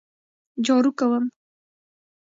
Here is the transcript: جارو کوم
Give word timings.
جارو 0.65 0.89
کوم 0.99 1.23